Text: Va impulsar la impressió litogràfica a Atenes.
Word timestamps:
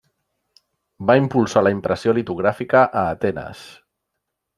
Va 1.09 1.15
impulsar 1.19 1.63
la 1.67 1.73
impressió 1.75 2.15
litogràfica 2.19 2.81
a 3.03 3.05
Atenes. 3.11 3.63